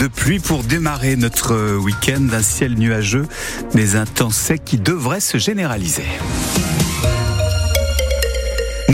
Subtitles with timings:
[0.00, 2.26] de pluie pour démarrer notre week-end.
[2.32, 3.26] Un ciel nuageux,
[3.74, 6.04] mais un temps sec qui devrait se généraliser.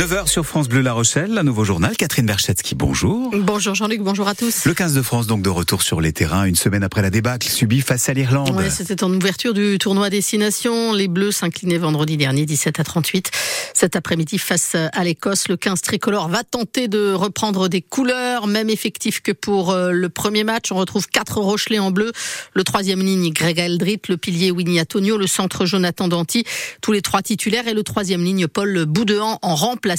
[0.07, 1.97] 9h sur France Bleu La Rochelle, un nouveau journal.
[1.97, 3.35] Catherine Berchetsky, bonjour.
[3.35, 4.65] Bonjour Jean-Luc, bonjour à tous.
[4.65, 7.49] Le 15 de France, donc de retour sur les terrains, une semaine après la débâcle
[7.49, 8.55] subie face à l'Irlande.
[8.57, 10.93] Oui, c'était en ouverture du tournoi Destination.
[10.93, 13.33] Les Bleus s'inclinaient vendredi dernier, 17 à 38.
[13.75, 18.71] Cet après-midi, face à l'Écosse, le 15 tricolore va tenter de reprendre des couleurs, même
[18.71, 20.71] effectif que pour euh, le premier match.
[20.71, 22.13] On retrouve quatre Rochelais en bleu.
[22.55, 26.45] Le troisième ligne, Greg Aldrit, le pilier Winnie Antonio, le centre Jonathan Danty,
[26.81, 29.96] tous les trois titulaires, et le troisième ligne, Paul Boudéan en remplacement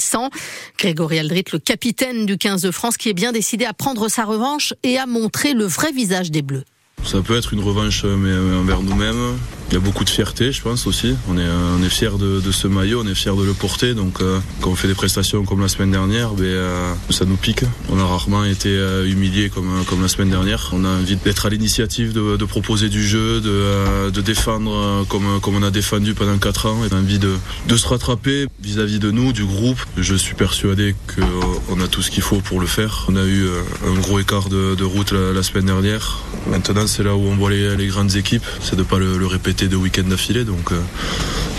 [0.78, 4.24] Grégory Aldrit, le capitaine du 15 de France, qui est bien décidé à prendre sa
[4.24, 6.64] revanche et à montrer le vrai visage des Bleus.
[7.04, 9.38] Ça peut être une revanche mais envers nous-mêmes,
[9.70, 11.14] il y a beaucoup de fierté, je pense aussi.
[11.28, 11.46] On est,
[11.78, 13.94] on est fiers de, ce maillot, on est fiers de le porter.
[13.94, 17.36] Donc, euh, quand on fait des prestations comme la semaine dernière, ben, euh, ça nous
[17.36, 17.64] pique.
[17.90, 20.70] On a rarement été euh, humilié comme, comme la semaine dernière.
[20.72, 25.40] On a envie d'être à l'initiative, de, proposer du jeu, de, euh, défendre euh, comme,
[25.40, 26.78] comme on a défendu pendant 4 ans.
[26.80, 27.36] On a envie de,
[27.76, 29.78] se rattraper vis-à-vis de nous, du groupe.
[29.96, 33.06] Je suis persuadé qu'on a tout ce qu'il faut pour le faire.
[33.08, 33.46] On a eu
[33.86, 36.24] un gros écart de, route la, semaine dernière.
[36.50, 38.44] Maintenant, c'est là où on voit les, grandes équipes.
[38.60, 40.44] C'est de pas le, le répéter de week-end d'affilée.
[40.44, 40.80] Donc, euh,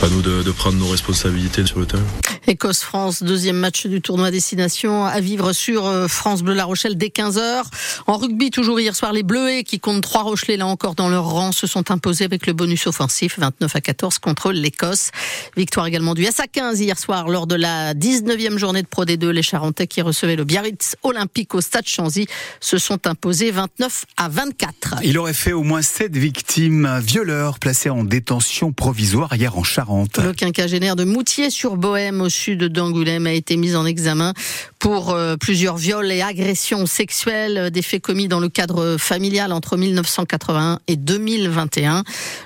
[0.01, 2.03] à nous de, de, prendre nos responsabilités sur le terrain.
[2.47, 7.09] Écosse-France, deuxième match du tournoi destination à vivre sur euh, France Bleu La Rochelle dès
[7.09, 7.63] 15h.
[8.07, 11.25] En rugby, toujours hier soir, les Bleuets qui comptent trois Rochelais là encore dans leur
[11.25, 15.11] rang se sont imposés avec le bonus offensif 29 à 14 contre l'Écosse.
[15.57, 19.29] Victoire également du SA 15 hier soir lors de la 19e journée de Pro D2.
[19.29, 22.27] Les Charentais qui recevaient le Biarritz Olympique au stade Chanzy
[22.61, 24.95] se sont imposés 29 à 24.
[25.03, 26.85] Il aurait fait au moins sept victimes.
[26.85, 30.19] Un violeur placé en détention provisoire hier en Charente.
[30.19, 34.33] Le quinquagénaire de Moutier sur Bohème au sud d'Angoulême a été mis en examen
[34.79, 39.51] pour euh, plusieurs viols et agressions sexuelles, euh, des faits commis dans le cadre familial
[39.51, 42.03] entre 1981 et 2021.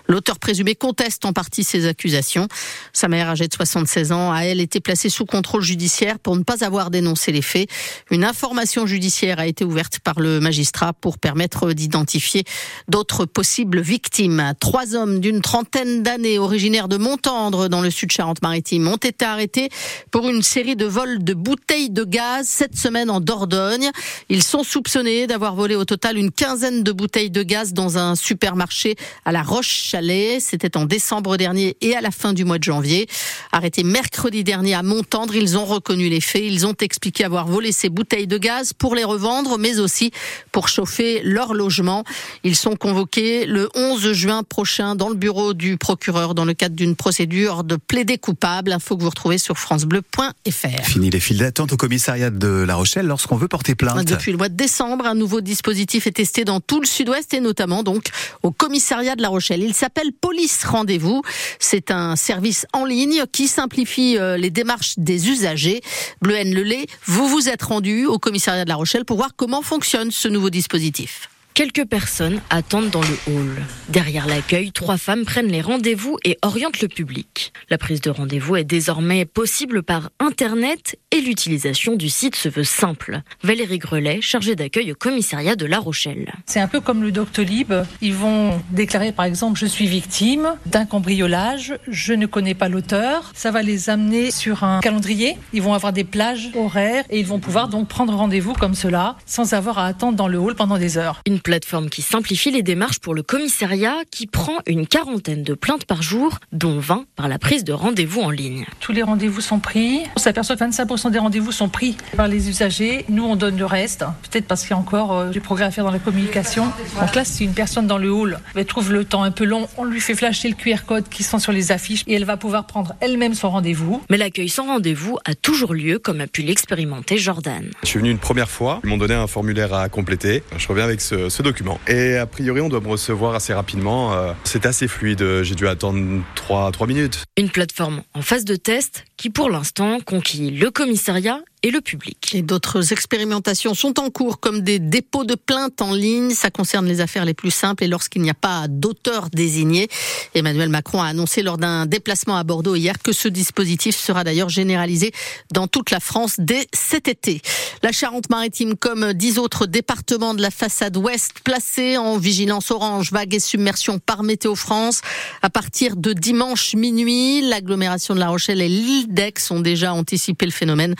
[0.08, 2.48] L'auteur présumé conteste en partie ces accusations.
[2.92, 6.42] Sa mère, âgée de 76 ans, a elle été placée sous contrôle judiciaire pour ne
[6.42, 7.70] pas avoir dénoncé les faits.
[8.10, 12.46] Une information judiciaire a été ouverte par le magistrat pour permettre d'identifier
[12.88, 14.54] d'autres possibles victimes.
[14.60, 19.70] Trois hommes d'une trentaine d'années originaires de Montendre dans le sud Charente-Maritime ont été arrêtés
[20.10, 23.92] pour une série de vols de bouteilles de gaz cette semaine en Dordogne.
[24.30, 28.16] Ils sont soupçonnés d'avoir volé au total une quinzaine de bouteilles de gaz dans un
[28.16, 28.96] supermarché
[29.26, 30.40] à la Roche-Chalet.
[30.40, 33.08] C'était en décembre dernier et à la fin du mois de janvier.
[33.52, 36.44] Arrêtés mercredi dernier à Montendre, ils ont reconnu les faits.
[36.46, 40.12] Ils ont expliqué avoir volé ces bouteilles de gaz pour les revendre, mais aussi
[40.52, 42.04] pour chauffer leur logement.
[42.44, 46.76] Ils sont convoqués le 11 juin prochain dans le bureau du procureur dans le cadre
[46.76, 48.72] d'une procédure de plaider coupable.
[48.72, 50.84] Info que vous retrouvez sur francebleu.fr.
[50.84, 54.06] Fini les files d'attente au commissariat de La Rochelle lorsqu'on veut porter plainte.
[54.06, 57.40] Depuis le mois de décembre, un nouveau dispositif est testé dans tout le sud-ouest et
[57.40, 58.08] notamment donc
[58.44, 59.62] au commissariat de La Rochelle.
[59.62, 61.22] Il s'appelle Police Rendez-vous.
[61.60, 65.82] C'est un service en ligne qui simplifie euh, les démarches des usagers.
[66.22, 70.12] Bleu Lelay, vous vous êtes rendu au commissariat de La Rochelle pour voir comment fonctionne
[70.12, 71.30] ce nouveau dispositif.
[71.54, 73.62] Quelques personnes attendent dans le hall.
[73.90, 77.54] Derrière l'accueil, trois femmes prennent les rendez-vous et orientent le public.
[77.70, 82.64] La prise de rendez-vous est désormais possible par Internet et l'utilisation du site se veut
[82.64, 83.22] simple.
[83.44, 86.34] Valérie Grelet, chargée d'accueil au commissariat de La Rochelle.
[86.48, 87.72] C'est un peu comme le Doctolib.
[88.02, 93.32] Ils vont déclarer par exemple je suis victime d'un cambriolage, je ne connais pas l'auteur.
[93.36, 95.38] Ça va les amener sur un calendrier.
[95.54, 99.18] Ils vont avoir des plages horaires et ils vont pouvoir donc prendre rendez-vous comme cela
[99.28, 101.22] sans avoir à attendre dans le hall pendant des heures.
[101.28, 105.86] Une plateforme qui simplifie les démarches pour le commissariat qui prend une quarantaine de plaintes
[105.86, 108.66] par jour, dont 20 par la prise de rendez-vous en ligne.
[108.80, 110.00] Tous les rendez-vous sont pris.
[110.16, 113.06] On s'aperçoit que 25% des rendez-vous sont pris par les usagers.
[113.10, 115.72] Nous, on donne le reste, peut-être parce qu'il y a encore euh, du progrès à
[115.72, 116.72] faire dans la communication.
[117.00, 119.68] Donc là, si une personne dans le hall elle trouve le temps un peu long,
[119.78, 122.38] on lui fait flasher le QR code qui sont sur les affiches et elle va
[122.38, 124.02] pouvoir prendre elle-même son rendez-vous.
[124.10, 127.70] Mais l'accueil sans rendez-vous a toujours lieu, comme a pu l'expérimenter Jordan.
[127.84, 130.44] Je suis venu une première fois, ils m'ont donné un formulaire à compléter.
[130.58, 131.80] Je reviens avec ce, ce document.
[131.88, 134.14] Et a priori, on doit me recevoir assez rapidement.
[134.14, 135.44] Euh, c'est assez fluide.
[135.44, 137.24] J'ai dû attendre 3, 3 minutes.
[137.38, 142.36] Une plateforme en phase de test qui, pour l'instant, conquit le commissariat et le public.
[142.36, 146.32] Et d'autres expérimentations sont en cours, comme des dépôts de plaintes en ligne.
[146.32, 149.88] Ça concerne les affaires les plus simples et lorsqu'il n'y a pas d'auteur désigné.
[150.36, 154.50] Emmanuel Macron a annoncé lors d'un déplacement à Bordeaux hier que ce dispositif sera d'ailleurs
[154.50, 155.12] généralisé
[155.52, 157.42] dans toute la France dès cet été.
[157.82, 163.36] La Charente-Maritime, comme dix autres départements de la façade ouest, placés en vigilance orange, vague
[163.36, 165.02] et submersion par Météo France.
[165.42, 170.46] À partir de dimanche minuit, l'agglomération de La Rochelle et l'île Sudex ont déjà anticipé
[170.46, 170.96] le phénomène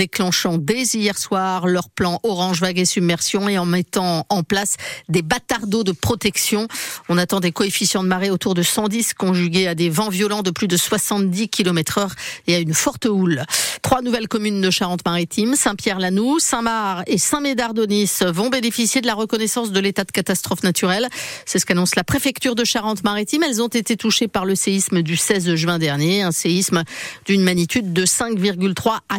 [0.00, 4.76] déclenchant dès hier soir leur plan orange vague et submersion et en mettant en place
[5.10, 6.68] des bâtards d'eau de protection.
[7.10, 10.50] On attend des coefficients de marée autour de 110 conjugués à des vents violents de
[10.50, 12.14] plus de 70 km heure
[12.46, 13.44] et à une forte houle.
[13.82, 19.80] Trois nouvelles communes de Charente-Maritime, Saint-Pierre-Lanou, Saint-Marc et Saint-Médard-d'Onis vont bénéficier de la reconnaissance de
[19.80, 21.08] l'état de catastrophe naturelle.
[21.44, 23.42] C'est ce qu'annonce la préfecture de Charente-Maritime.
[23.42, 26.84] Elles ont été touchées par le séisme du 16 juin dernier, un séisme
[27.26, 29.18] d'une magnitude de 5,3 à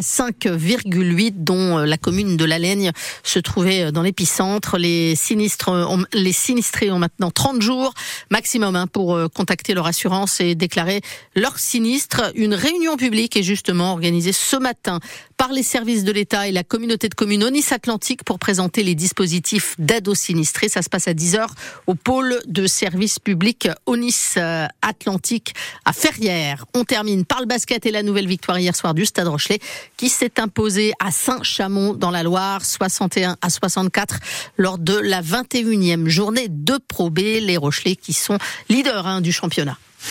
[0.72, 2.92] 5,8 dont euh, la commune de La Laigne
[3.22, 4.78] se trouvait dans l'épicentre.
[4.78, 5.70] Les sinistres,
[6.12, 7.92] les sinistrés ont maintenant 30 jours
[8.30, 11.02] maximum hein, pour euh, contacter leur assurance et déclarer
[11.34, 12.32] leur sinistre.
[12.34, 15.00] Une réunion publique est justement organisée ce matin
[15.42, 18.94] par les services de l'État et la communauté de communes Onis Atlantique pour présenter les
[18.94, 20.68] dispositifs d'aide aux sinistrés.
[20.68, 21.48] Ça se passe à 10h
[21.88, 25.52] au pôle de service public Onis euh, Atlantique
[25.84, 26.64] à Ferrières.
[26.74, 29.58] On termine par le basket et la nouvelle victoire hier soir du Stade Rochelet
[29.96, 34.20] qui s'est imposé à Saint-Chamond dans la Loire 61 à 64
[34.58, 37.18] lors de la 21e journée de Pro B.
[37.18, 38.38] Les Rochelais qui sont
[38.68, 39.76] leaders hein, du championnat.